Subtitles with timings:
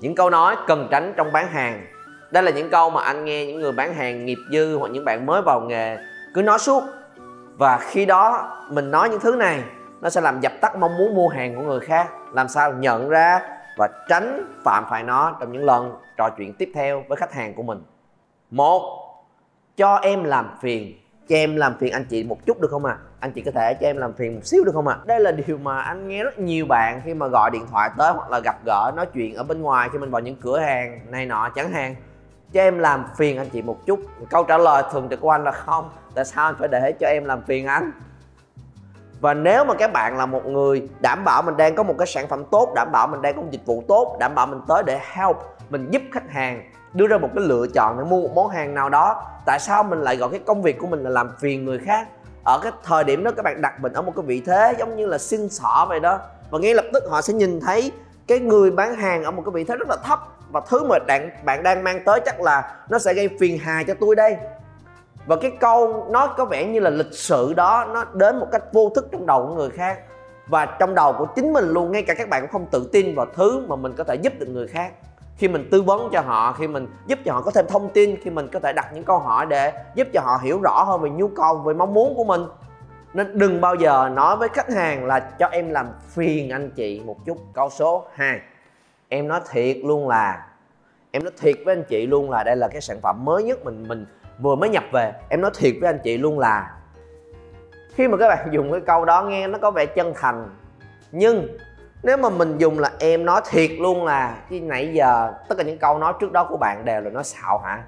[0.00, 1.86] những câu nói cần tránh trong bán hàng.
[2.30, 5.04] Đây là những câu mà anh nghe những người bán hàng, nghiệp dư hoặc những
[5.04, 5.98] bạn mới vào nghề.
[6.34, 6.82] Cứ nói suốt.
[7.56, 9.62] Và khi đó, mình nói những thứ này,
[10.00, 13.08] nó sẽ làm dập tắt mong muốn mua hàng của người khác, làm sao nhận
[13.08, 13.40] ra
[13.76, 17.54] và tránh phạm phải nó trong những lần trò chuyện tiếp theo với khách hàng
[17.54, 17.82] của mình.
[18.50, 18.82] Một,
[19.76, 20.99] cho em làm phiền
[21.30, 23.02] cho em làm phiền anh chị một chút được không ạ à?
[23.20, 25.04] anh chị có thể cho em làm phiền một xíu được không ạ à?
[25.06, 28.12] đây là điều mà anh nghe rất nhiều bạn khi mà gọi điện thoại tới
[28.12, 31.00] hoặc là gặp gỡ, nói chuyện ở bên ngoài khi mình vào những cửa hàng
[31.10, 31.94] này nọ, chẳng hạn
[32.52, 35.44] cho em làm phiền anh chị một chút câu trả lời thường trực của anh
[35.44, 37.92] là không tại sao anh phải để cho em làm phiền anh
[39.20, 42.06] và nếu mà các bạn là một người đảm bảo mình đang có một cái
[42.06, 44.60] sản phẩm tốt, đảm bảo mình đang có một dịch vụ tốt, đảm bảo mình
[44.68, 45.36] tới để help,
[45.70, 48.74] mình giúp khách hàng đưa ra một cái lựa chọn để mua một món hàng
[48.74, 51.64] nào đó, tại sao mình lại gọi cái công việc của mình là làm phiền
[51.64, 52.08] người khác?
[52.44, 54.96] Ở cái thời điểm đó các bạn đặt mình ở một cái vị thế giống
[54.96, 56.18] như là xin xỏ vậy đó.
[56.50, 57.92] Và ngay lập tức họ sẽ nhìn thấy
[58.26, 60.20] cái người bán hàng ở một cái vị thế rất là thấp.
[60.50, 63.82] Và thứ mà bạn bạn đang mang tới chắc là nó sẽ gây phiền hà
[63.86, 64.36] cho tôi đây
[65.26, 68.62] và cái câu nó có vẻ như là lịch sự đó, nó đến một cách
[68.72, 70.00] vô thức trong đầu của người khác.
[70.46, 73.14] Và trong đầu của chính mình luôn, ngay cả các bạn cũng không tự tin
[73.14, 74.92] vào thứ mà mình có thể giúp được người khác.
[75.36, 78.16] Khi mình tư vấn cho họ, khi mình giúp cho họ có thêm thông tin,
[78.22, 81.00] khi mình có thể đặt những câu hỏi để giúp cho họ hiểu rõ hơn
[81.00, 82.42] về nhu cầu, về mong muốn của mình.
[83.14, 87.02] Nên đừng bao giờ nói với khách hàng là cho em làm phiền anh chị
[87.04, 87.38] một chút.
[87.52, 88.40] Câu số 2
[89.08, 90.46] em nói thiệt luôn là,
[91.10, 93.64] em nói thiệt với anh chị luôn là đây là cái sản phẩm mới nhất
[93.64, 94.06] mình mình
[94.40, 95.12] vừa mới nhập về.
[95.28, 96.70] Em nói thiệt với anh chị luôn là,
[97.94, 100.48] khi mà các bạn dùng cái câu đó nghe nó có vẻ chân thành.
[101.12, 101.48] Nhưng
[102.02, 105.64] nếu mà mình dùng là em nói thiệt luôn là chứ nãy giờ tất cả
[105.64, 107.82] những câu nói trước đó của bạn đều là nói xạo hả?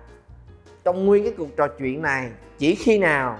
[0.85, 3.37] Trong nguyên cái cuộc trò chuyện này, chỉ khi nào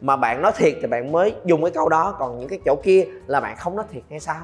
[0.00, 2.76] mà bạn nói thiệt thì bạn mới dùng cái câu đó, còn những cái chỗ
[2.82, 4.40] kia là bạn không nói thiệt hay sao?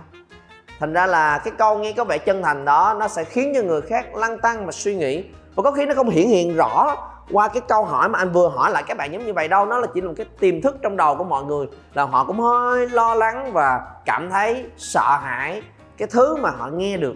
[0.78, 3.62] Thành ra là cái câu nghe có vẻ chân thành đó, nó sẽ khiến cho
[3.62, 5.24] người khác lăn tăng mà suy nghĩ.
[5.54, 6.96] Và có khi nó không hiển hiện rõ
[7.32, 9.66] qua cái câu hỏi mà anh vừa hỏi lại, các bạn giống như vậy đâu,
[9.66, 12.24] nó là chỉ là một cái tiềm thức trong đầu của mọi người, là họ
[12.24, 15.62] cũng hơi lo lắng và cảm thấy sợ hãi
[15.98, 17.14] cái thứ mà họ nghe được.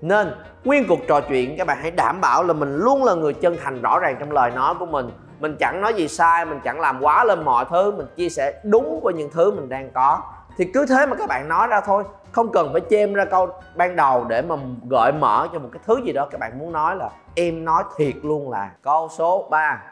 [0.00, 0.34] Nên,
[0.64, 3.56] nguyên cuộc trò chuyện, các bạn hãy đảm bảo là mình luôn là người chân
[3.64, 5.10] thành rõ ràng trong lời nói của mình.
[5.40, 8.60] Mình chẳng nói gì sai, mình chẳng làm quá lên mọi thứ, mình chia sẻ
[8.64, 10.20] đúng với những thứ mình đang có
[10.56, 12.04] thì cứ thế mà các bạn nói ra thôi.
[12.32, 14.56] Không cần phải chêm ra câu ban đầu để mà
[14.90, 16.28] gợi mở cho một cái thứ gì đó.
[16.30, 19.82] Các bạn muốn nói là em nói thiệt luôn là câu số 3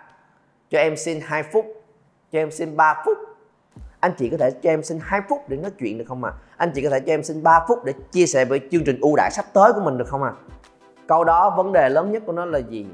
[0.71, 1.67] cho em xin 2 phút.
[2.33, 3.19] Cho em xin 3 phút.
[4.01, 6.33] Anh chị có thể cho em xin 2 phút để nói chuyện được không ạ?
[6.35, 6.39] À?
[6.57, 8.99] anh chị có thể cho em xin 3 phút để chia sẻ với chương trình
[9.01, 10.31] ưu đãi sắp tới của mình được không ạ?
[10.31, 10.55] À?
[11.07, 12.87] câu đó, vấn đề lớn nhất của nó là gì?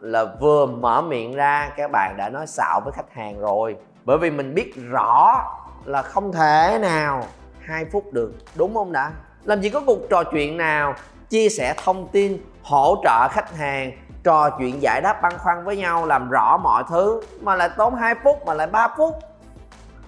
[0.00, 3.76] Là vừa mở miệng ra, các bạn đã nói xạo với khách hàng rồi.
[4.04, 5.44] Bởi vì mình biết rõ
[5.84, 7.26] là không thể nào
[7.60, 9.12] 2 phút được, đúng không đã?
[9.44, 10.94] Làm gì có cuộc trò chuyện nào
[11.30, 13.92] chia sẻ thông tin, hỗ trợ khách hàng,
[14.24, 17.94] trò chuyện giải đáp băn khoăn với nhau, làm rõ mọi thứ mà lại tốn
[17.94, 19.14] 2 phút mà lại 3 phút?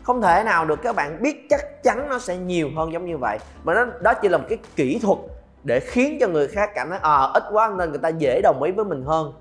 [0.03, 3.19] Không thể nào được, các bạn biết chắc chắn nó sẽ nhiều hơn giống như
[3.19, 3.39] vậy.
[3.65, 5.19] Mà nó, đó chỉ là một cái kỹ thuật
[5.65, 8.63] để khiến cho người khác cảm thấy à ít quá nên người ta dễ đồng
[8.63, 9.33] ý với mình hơn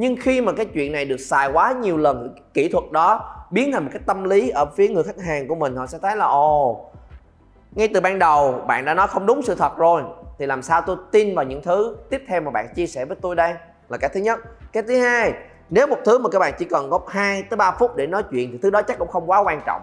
[0.00, 3.72] nhưng khi mà cái chuyện này được xài quá nhiều lần, kỹ thuật đó biến
[3.72, 6.16] thành một cái tâm lý ở phía người khách hàng của mình, họ sẽ thấy
[6.16, 6.90] là, ồ,
[7.72, 10.02] ngay từ ban đầu bạn đã nói không đúng sự thật rồi,
[10.38, 13.16] thì làm sao tôi tin vào những thứ tiếp theo mà bạn chia sẻ với
[13.20, 13.54] tôi đây?
[13.88, 14.40] Là cái thứ nhất.
[14.72, 15.32] Cái thứ hai,
[15.70, 18.22] nếu một thứ mà các bạn chỉ cần góp 2 tới 3 phút để nói
[18.30, 19.82] chuyện, thì thứ đó chắc cũng không quá quan trọng.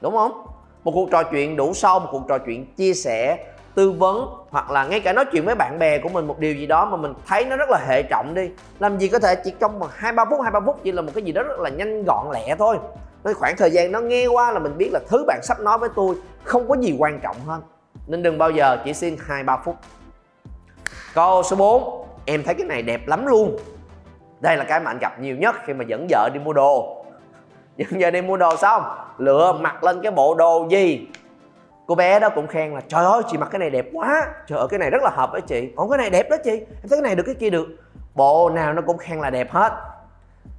[0.00, 0.46] Đúng không?
[0.84, 3.44] Một cuộc trò chuyện đủ sâu, một cuộc trò chuyện chia sẻ
[3.78, 6.54] tư vấn hoặc là ngay cả nói chuyện với bạn bè của mình một điều
[6.54, 8.50] gì đó mà mình thấy nó rất là hệ trọng đi.
[8.78, 11.02] Làm gì có thể chỉ trong một hai, ba phút, hai, ba phút chỉ là
[11.02, 12.76] một cái gì đó rất là nhanh gọn lẹ thôi.
[13.24, 15.78] Nên khoảng thời gian nó nghe qua là mình biết là thứ bạn sắp nói
[15.78, 17.62] với tôi không có gì quan trọng hơn
[18.06, 19.76] nên đừng bao giờ chỉ xin hai, ba phút.
[21.14, 23.58] Câu số 4 em thấy cái này đẹp lắm luôn.
[24.40, 27.04] Đây là cái mà anh gặp nhiều nhất khi mà dẫn vợ đi mua đồ.
[27.76, 28.82] Dẫn vợ đi mua đồ xong
[29.18, 31.06] lựa mặc lên cái bộ đồ gì?
[31.88, 34.26] Cô bé đó cũng khen là, trời ơi, chị mặc cái này đẹp quá.
[34.46, 35.72] Trời ơi, cái này rất là hợp với chị.
[35.76, 36.50] Còn cái này đẹp đó chị.
[36.50, 37.66] Em thấy cái này được, cái kia được.
[38.14, 39.72] Bộ nào nó cũng khen là đẹp hết.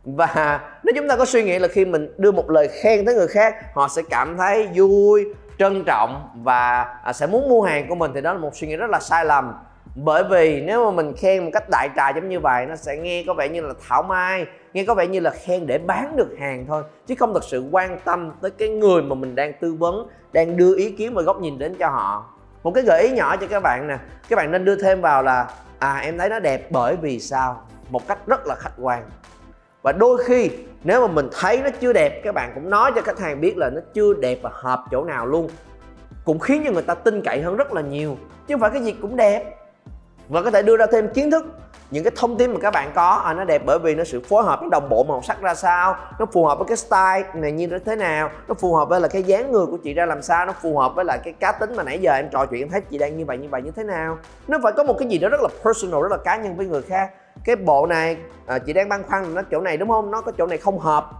[0.03, 3.15] Và nếu chúng ta có suy nghĩ là khi mình đưa một lời khen tới
[3.15, 5.25] người khác, họ sẽ cảm thấy vui,
[5.59, 8.67] trân trọng và à, sẽ muốn mua hàng của mình, thì đó là một suy
[8.67, 9.53] nghĩ rất là sai lầm
[9.95, 12.97] bởi vì nếu mà mình khen một cách đại trà giống như vậy, nó sẽ
[12.97, 16.15] nghe có vẻ như là thảo mai, nghe có vẻ như là khen để bán
[16.15, 19.53] được hàng thôi, chứ không thật sự quan tâm tới cái người mà mình đang
[19.62, 22.33] tư vấn, đang đưa ý kiến và góc nhìn đến cho họ.
[22.63, 23.97] Một cái gợi ý nhỏ cho các bạn nè,
[24.30, 25.47] các bạn nên đưa thêm vào là
[25.80, 27.62] à em thấy nó đẹp bởi vì sao?
[27.89, 29.03] Một cách rất là khách quan.
[29.81, 30.50] Và đôi khi,
[30.83, 33.57] nếu mà mình thấy nó chưa đẹp, các bạn cũng nói cho khách hàng biết
[33.57, 35.50] là nó chưa đẹp và hợp chỗ nào luôn,
[36.25, 38.81] cũng khiến cho người ta tin cậy hơn rất là nhiều, chứ không phải cái
[38.81, 39.56] gì cũng đẹp
[40.29, 41.45] và có thể đưa ra thêm kiến thức
[41.91, 43.09] những cái thông tin mà các bạn có.
[43.09, 45.55] À, nó đẹp bởi vì nó sự phối hợp nó đồng bộ màu sắc ra
[45.55, 49.01] sao nó phù hợp với cái style này như thế nào nó phù hợp với
[49.01, 51.33] là cái dáng người của chị ra làm sao nó phù hợp với lại cái
[51.33, 53.47] cá tính mà nãy giờ em trò chuyện em thấy chị đang như vậy như
[53.49, 54.17] vậy như thế nào.
[54.47, 56.65] Nó phải có một cái gì đó rất là personal rất là cá nhân với
[56.65, 57.11] người khác.
[57.45, 60.11] Cái bộ này à, chị đang băn khoăn nó chỗ này đúng không?
[60.11, 61.11] Nó có chỗ này không hợp.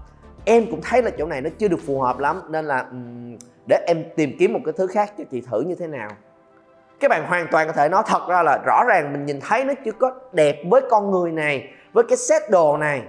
[0.46, 3.38] Em cũng thấy là chỗ này nó chưa được phù hợp lắm nên là um,
[3.68, 6.10] để em tìm kiếm một cái thứ khác cho chị thử như thế nào
[7.00, 9.64] các bạn hoàn toàn có thể nói thật ra là rõ ràng mình nhìn thấy
[9.64, 13.02] nó chưa có đẹp với con người này, với cái set đồ này.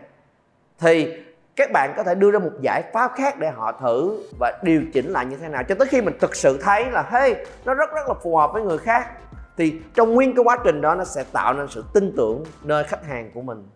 [0.79, 1.13] Thì
[1.57, 4.83] các bạn có thể đưa ra một giải pháp khác để họ thử và điều
[4.93, 7.35] chỉnh lại như thế nào, cho tới khi mình thực sự thấy là, hey,
[7.65, 9.09] nó rất rất là phù hợp với người khác.
[9.57, 12.85] Thì trong nguyên cái quá trình đó, nó sẽ tạo nên sự tin tưởng nơi
[12.85, 13.69] khách hàng của mình.